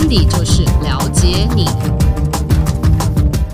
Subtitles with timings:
[0.00, 1.66] 温迪就是了解你，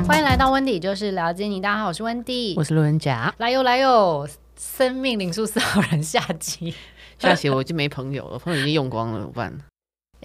[0.07, 1.61] 欢迎来到温迪就是了解你。
[1.61, 6.73] 大家好，我是温迪，我是路人甲，来哟来哟，生命领数四号人下集，
[7.19, 9.53] 下集我就没朋友了，朋友已经用光了，怎么办？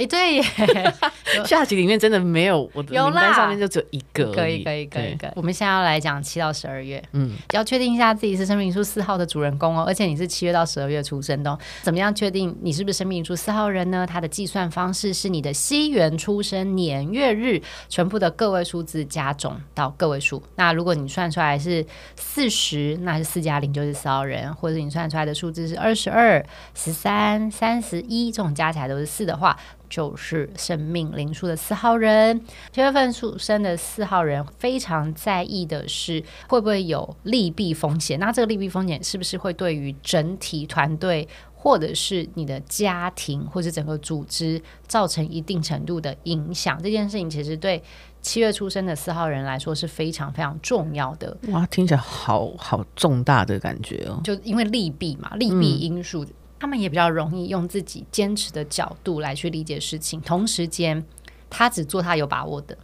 [0.02, 0.44] 哎，对耶，
[1.46, 5.30] 下集里面真的没有我的名单上面就只有一个，可以可以可以可以。
[5.36, 14.08] 我们现在要来讲七到十二月，嗯，要确定一下自己是生命灵数四号的主人公哦，而且你是七月到十二月出生的，怎么样确定你是不是生命灵数四号人呢？
[14.08, 20.42] 它的计算方式是你的西元出生年月日全部的个位数字加总到个位数。
[20.56, 29.58] 那如果你算出来是四十，那是四加零就是四号人，或者你算出来的数字是二十二、十三、三十一，这种加起来都是四的话。
[29.92, 32.40] 就是生命灵数的四号人，
[32.72, 38.18] 七月份出生的四号人非常在意的是会不会有利弊风险。
[38.18, 46.82] 那这个利弊风险是不是会对于整体团队，或者是你的家庭，或者整个组织造成一定程度的影响？
[46.82, 47.84] 这件事情其实对
[48.22, 51.36] 七月出生的四号人来说是非常非常重要的。
[51.50, 54.22] 哇，听起来好好重大的感觉哦！
[54.24, 56.26] 就因为利弊嘛，利弊因素。
[56.62, 61.04] 嗯他们也比较容易用自己坚持的角度来去理解事情，同时间
[61.50, 62.78] 他只做他有把握的。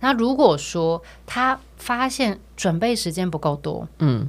[0.00, 4.28] 那如果说他发现准备时间不够多，嗯，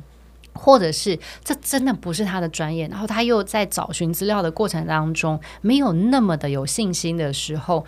[0.54, 7.84] 或者是这真的不是他的专业，然后他又在找寻资料的过程当中没有那么的有信心的时候。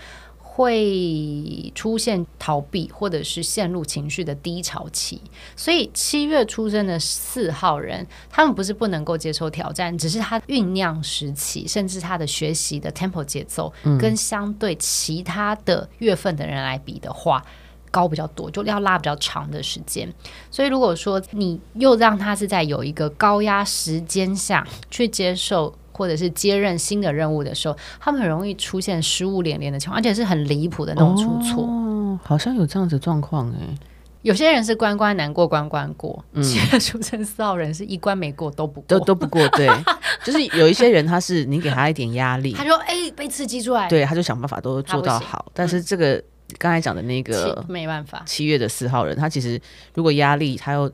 [0.60, 5.22] 会出现逃避，或者是陷入情绪的低潮期。
[5.56, 17.42] 所以七月出生的四号人，他们不是不能够接受挑战，只是他酝酿时期，甚至他的学习的 tempo 节奏，跟相对其他的月份的人来比的话，
[17.90, 20.14] 高比较多，就要拉比较长的时间。
[20.52, 25.74] 所以如果说你又让他是在有一个高压时间下去接受。
[26.00, 31.66] 或者是接任新的任务的时候，他们很容易出现失误连连的情况，而且是很离谱的那种出错。
[31.66, 33.76] 哦，好像有这样子状况哎。
[34.22, 39.46] 有些人是关关难过关关过，其实出生四号人是一关没过都不过都都不过。
[39.50, 39.70] 对，
[40.24, 45.46] 就是有一些人他是你给他一点压力，他说哎、欸、被刺激出来，对，他就想办法都做到好。
[45.54, 46.22] 但是这个
[46.58, 49.60] 刚才讲的那个没办法，七月的四号人，他其实
[49.94, 50.90] 如果压力他又。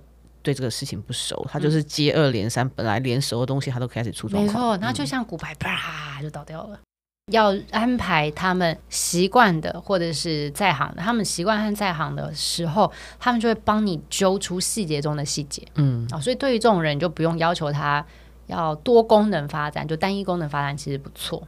[0.46, 4.46] 对这个事情不熟，他就是接二连三，嗯、本来连熟的东西他都开始出状况。
[4.46, 6.78] 没错，那就像骨牌啪就倒掉了。
[6.78, 15.68] 嗯、要安排他们习惯的，或者是在行的，他们习惯和在行的时候，他们就会帮你揪出细节中的细节。
[15.74, 18.06] 嗯，啊、哦，所以对于这种人，就不用要求他
[18.46, 21.48] 要多功能发展，就单一功能发展其实不错。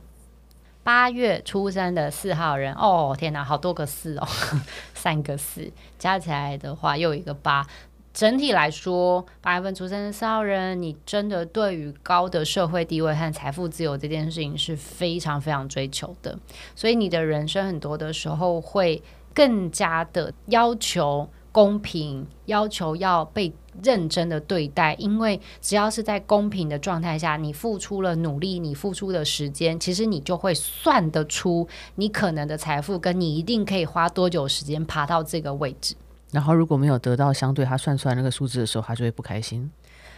[0.83, 4.27] 八月出生的四号人，哦天哪，好多个四哦，
[4.95, 5.69] 三个四
[5.99, 7.67] 加起来的话又有一个八。
[8.17, 16.35] 整体来说，八月份出生的四号人，你真的对于高的社会地位和财富自由这件事情是非常非常追求的，
[16.73, 19.03] 所以你的人生很多的时候会
[19.35, 35.93] 更加的要求公平，要求要被认真的对待，因为只要是在公平的状态下，你付出了努力，你付出的时间，其实你就会算得出你可能的财富，跟你一定可以花多久时间爬到这个位置。
[36.31, 39.71] 然后如果没有得到相对他算出来那个数字的时候，他就会不开心，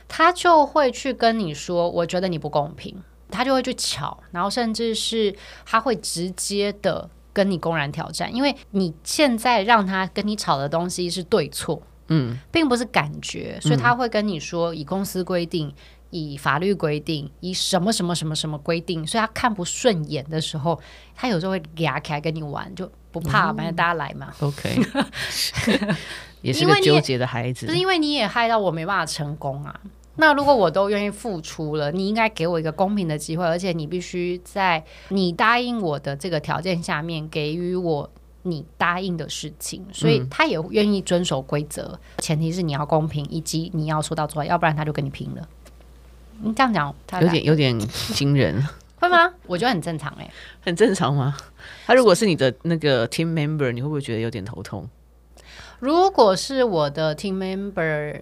[0.07, 2.95] 他就会去跟你说：“我觉得你不公平。”
[3.31, 15.71] 他就会去吵，然后甚至是他会直接的跟你公然挑战，因为你现在让他跟你吵的东西是对错，嗯，并不是感觉，所以他会跟你说：“以公司规定，
[16.09, 20.81] 以法律规定，以什么什么什么什么规定。”所以他看不顺眼的时候，
[21.13, 21.61] 他有时候会
[22.19, 22.91] 跟你玩，就。
[23.11, 24.33] 不怕，反正大家来嘛。
[24.39, 24.79] OK，
[26.41, 27.65] 也是个纠结的孩子。
[27.65, 29.79] 不是因为你也害到我没办法成功啊。
[30.15, 38.09] 那如果我都愿意付出了，你应该给我一个公平的机会，而且你必须在你答应我的这个条件下面给予我
[38.41, 39.85] 你答应的事情。
[39.93, 45.47] 所以他也愿意遵守规则，嗯、前提是你要公平，以及你要说到做到，要不然他就跟你拼了。
[46.41, 47.79] 你这样讲，他有点有点
[48.13, 48.61] 惊人。
[48.99, 49.33] 会吗？
[49.47, 51.35] 我觉得很正常哎、欸，很正常吗？
[51.85, 54.89] 他如果是你的那个 team member，你会不会觉得有点头痛？
[55.79, 58.21] 如果是我的 team member，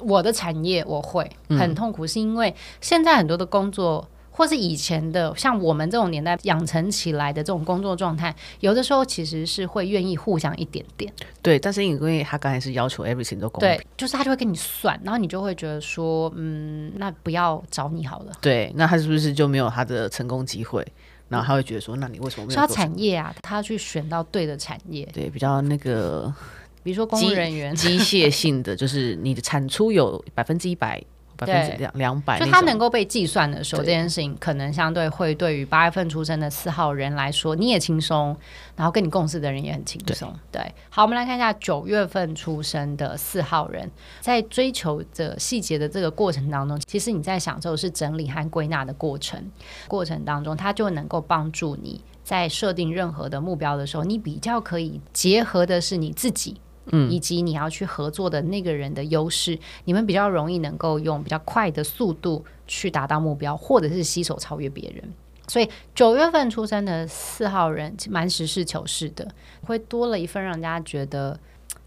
[0.00, 4.08] 我的产业我会很痛苦，嗯、是因为现在很多的工作。
[4.36, 11.12] 或是以前的像我们这种年代养成起来的这种工作状态，有的时候其实是会愿意互相一点点。
[11.40, 18.32] 对，但是因为他刚才是要求 everything 都公平，对，就是他就会跟你算，然后你就会觉得说，嗯，那不要找你好了。
[18.40, 20.84] 对，那他是不是就没有他的成功机会？
[21.28, 22.58] 然后他会觉得说，那你为什么没有？
[22.58, 26.34] 说他产业啊，他去选到对的产业，对，比较那个，
[26.82, 31.00] 比如说公务人员，机械性的，就是你的产出有百分之一百。
[31.36, 38.36] 百分之两两百，就它能够被计算的时候，这件事情可能相对会对于八月份出生的四号人来说，你也轻松，
[38.76, 40.32] 然后跟你共事的人也很轻松。
[40.50, 43.90] 对，对，好，我们来看一下九月份出生的四号人，
[44.20, 49.50] 在追求的细节的这个过程当中，其实你在享受的是整理和归纳的过程。
[49.88, 56.56] 过程当中，它就能够帮助你在设定任何的目标的时候，你比较可以结合的是你自己。
[56.86, 65.02] 嗯，以及你要去合作的那个人的优势，你们比较容易能够用比较快的速度去达到目标，或者是携手超越别人。
[65.46, 69.28] 所以九月份出生的四号人蛮实事求是的，
[69.62, 71.38] 会多了一份让人家觉得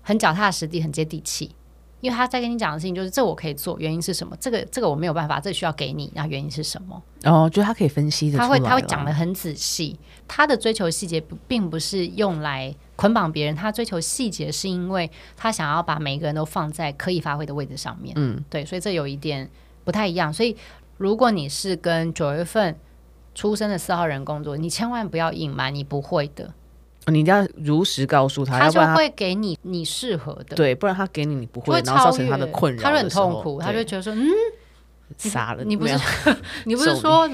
[0.02, 1.52] 很脚踏实地、很接地气。
[2.00, 4.36] 因为他在跟你讲的事情就是这我可以做，原因是什么？
[4.40, 7.02] 这个这个我没有办法，这个需要给你，那原因是什么？
[7.24, 10.00] 哦，就他可以分析的，他会他会讲的很仔细。
[10.28, 18.14] 他的追求细节并不是用来捆绑别人，他追求细节是因为他想要把每一个人都放在可以发挥的位置上面。
[18.18, 19.50] 嗯，对，所以这有一点
[19.84, 20.32] 不太一样。
[20.32, 20.56] 所以
[20.98, 22.78] 如果你是跟九月份
[23.34, 26.54] 出生的四号人工作，你千万不要隐瞒你不会的。
[27.08, 34.30] 你一定要如实告诉他，他就会给你你适合的，对，不然他给你你不会，然后造成他的困扰，他就很痛苦，他就觉得说，嗯，
[35.18, 35.98] 傻了， 你不是
[36.66, 37.28] 你不是说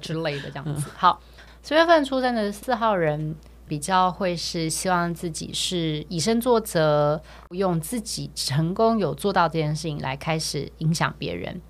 [0.00, 0.88] 之类的这样子。
[0.96, 1.20] 好，
[1.62, 3.34] 十月份出生的四号人
[3.68, 7.20] 比较会是希望自己是以身作则，
[7.50, 11.60] 用自己成功有做到这件事情来开始影响别人。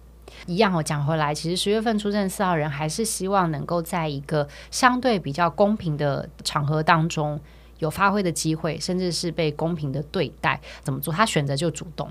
[0.47, 7.41] 一样，我讲回来，其实十月份出生的四号人还是希望能够在一个相对比较公平的场合当中
[7.79, 10.61] 有发挥的机会，甚至是被公平的对待。
[10.83, 11.13] 怎么做？
[11.13, 12.09] 他选择就主动，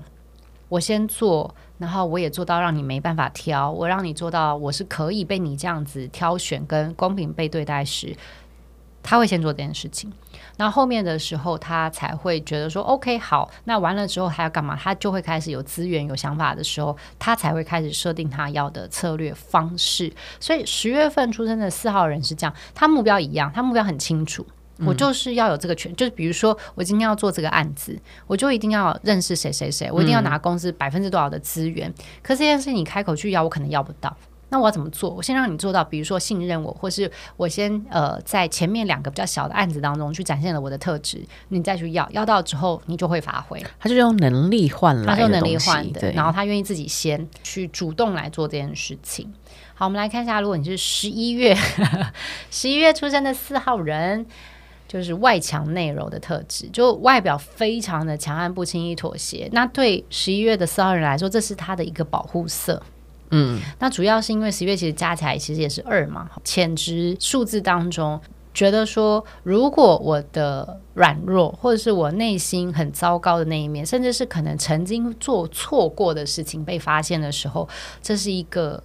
[0.68, 8.16] 我先做，然后我也做到让你没办法挑，我让你做到我是可以被你这样子挑选跟公平被对待时。
[9.04, 10.12] 他会先做这件事情，
[10.62, 14.78] 那后，后面的时候他才会觉得说，OK，好，那完了之后他要干嘛？
[14.80, 20.12] 他就会开始有资源、有想法的时候，他才会开始设定他要的策略方式。
[20.38, 24.46] 所以十月份出生的四号人是这样，他目标一样，他目标很清楚，
[24.86, 31.88] 我就是要有这个权，嗯、就是比如说我今天要做这个案子，我就一定要认识谁谁谁，我一定要拿公司百分之多少的资源。
[31.88, 34.16] 嗯、可是这件事你开口去要，我可能要不到。
[34.52, 35.08] 那我要怎么做？
[35.08, 43.64] 我先让你做到，比如说信任我，或是我先呃在前面两个比较小的案子当中去展现了我的特质，你再去要，要到之后你就会发挥。
[43.80, 49.32] 他就用能力换来，他用能力换的，然后他愿意自己先去主动来做这件事情。
[49.72, 51.56] 好，我们来看一下，如果你是十一月
[52.52, 54.26] 十一月出生的四号人，
[54.86, 59.48] 就是外强内柔的特质，就外表非常的强悍，不轻易妥协。
[59.52, 62.82] 那对十一月的四号人来说，这是他的一个保护色。
[63.32, 68.20] 嗯，那主要是因为十月其实加起来其实也是二嘛，潜值数字当中
[68.54, 77.68] 觉得说，如果我的软弱或者是我内心很糟糕的那一面，甚至是可能曾经做错过的事情被发现的时候，
[78.02, 78.82] 这是一个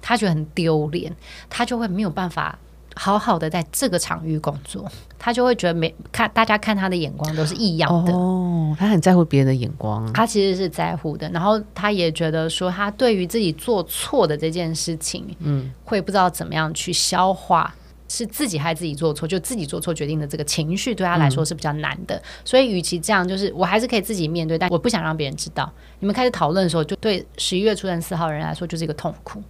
[0.00, 1.16] 他觉得很丢脸，
[1.50, 2.58] 他就会没有办法。
[2.98, 4.84] 好好的在这个场域工作，
[5.18, 11.30] 他就会觉得每看大家看他的眼光都是异样的哦，他很在乎别人的眼光，他其实是在乎的。
[11.30, 17.72] 然后他也觉得说，他对于自己做错的这件事情，嗯，会不知道怎么样去消化，
[18.08, 22.16] 是自己害自己做错，就自己做错决定的这个情绪对他来说是比较难的。
[22.16, 25.70] 嗯、所以，与其这样，就是我还是可以自己面对，但我不想让别人知道。
[26.00, 29.40] 你们开始讨论的时候，就对十一月出生四号人来说就是一个痛苦。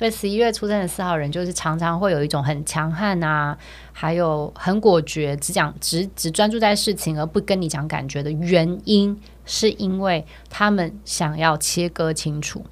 [0.00, 3.58] 所以十一月出生的四号人，就是常常会有一种很强悍啊，
[3.92, 12.64] 还有很果决，只讲只只专注在事情而不跟你讲感觉的原因，是因为他们想要切割清楚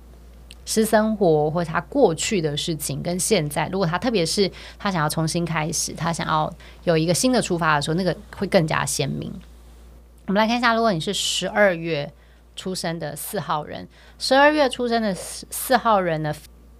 [0.64, 3.68] 私生活或他过去的事情跟现在。
[3.68, 6.50] 如果他特别是他想要重新开始，他想要
[6.84, 9.30] 有一个新的出发的时候，那个会更加鲜明。
[10.28, 12.10] 我们来看一下，如果你是十二月
[12.56, 13.86] 出生的四号人，
[14.18, 16.34] 十二月出生的四四号人呢？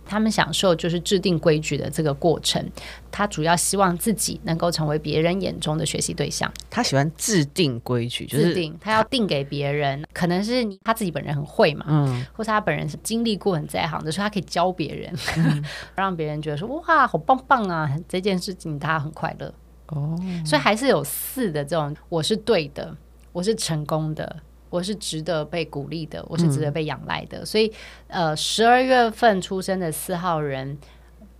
[0.08, 2.64] 他们享受就是制定规矩的这个过程，
[3.12, 6.50] 他主要希望自己能够成为别人眼中的学习对象。
[6.70, 19.52] 他喜欢制定规矩，就是制定，他要定给别人，可能是他自己本人很会嘛，嗯，或是他本人是经历过很在行的，所以他可以教别人，嗯、 让别人觉得说哇，好棒棒啊，这件事情他很快乐
[19.88, 20.18] 哦。
[20.44, 22.96] 所以还是有四的这种，我是对的，
[23.32, 24.36] 我是成功的。
[24.70, 27.72] 我是值得被鼓励的，我是值得被仰赖的，嗯、所以，
[28.06, 30.76] 呃，十二月份出生的四号人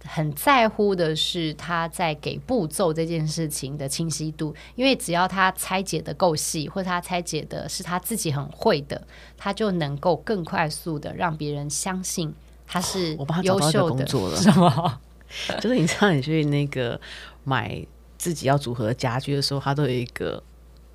[0.05, 9.07] 很在乎的是他在给步骤这件事情的清晰度，因为只要他拆解的够细，或者他拆解的是他自己很会的，
[9.37, 12.33] 他就能够更快速的让别人相信
[12.67, 13.97] 他是优秀的。
[13.97, 15.01] 工作了， 什么？
[15.61, 16.99] 就是你知道，你去那个
[17.45, 17.85] 买
[18.17, 20.43] 自己要组合的家具的时候，他都有一个。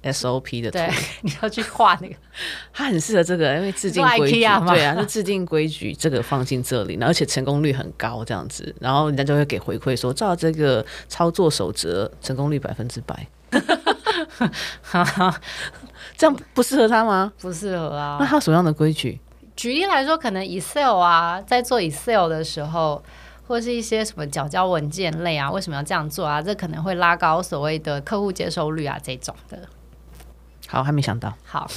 [0.03, 0.89] SOP 的图，对，
[1.21, 2.15] 你要去画那个，
[2.73, 13.27] 他很适合这个，因为制定规矩，对啊，就制定规矩，这个放进这里，而且成功率很高，这样子，然后人家就会给回馈说，照这个操作守则，成功率百分之百。
[16.17, 17.31] 这样不适合他吗？
[17.39, 18.17] 不适合啊。
[18.19, 19.19] 那他什么样的规矩？
[19.55, 23.03] 举例来说，可能 Excel 啊，在做 Excel 的时候。
[23.45, 26.41] 或是一些什么缴交文件类啊，为什么要这样做啊？
[26.41, 29.59] 这可能会拉高所谓的客户接受率啊，这种的。
[30.73, 31.31] 好，还没想到。
[31.45, 31.69] 好，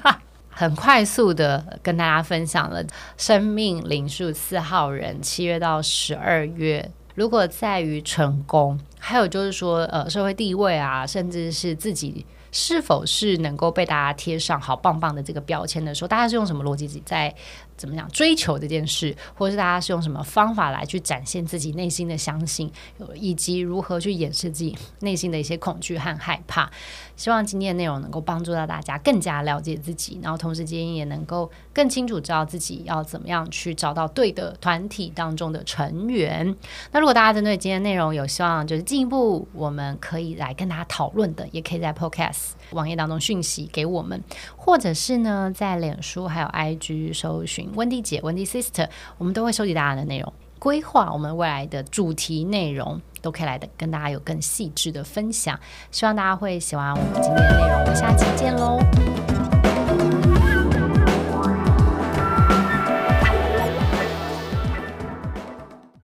[0.48, 2.82] 很快速的跟大家分享了
[3.18, 12.24] 生命灵数四号人七月到十二月，如果在于成功，还有就是说呃社会地位啊，甚至是自己。
[12.50, 17.32] 是否是能够被大家贴上好棒棒的这个标签的时候，大家是用什么逻辑在
[17.78, 22.70] 怎么样追求这件事，或者是大家是用什么方法来去展现自己内心的相信，
[23.14, 26.70] 以及如何去掩饰自己内心的一些恐惧和害怕？
[27.16, 36.54] 希望今天的内容能够帮助到大家更加了解自己，然后同时间也能够更清楚知道自己要怎么样去找到对的团体当中的成员。
[36.92, 42.50] 那如果大家针对今天内容有希望就是进一步我们可以来跟大家讨论的，也可以在 Podcast。
[42.70, 44.22] 网页当中讯息给我们，
[44.56, 55.58] 或者是呢，在脸书还有 IG 搜寻温蒂姐、温蒂 Sister，我们都会收集大家的内容，规划我们未来的主题内容，都可以来的跟大家有更细致的分享。
[55.90, 59.37] 希望大家会喜欢我们今天的内容，我们下期见喽。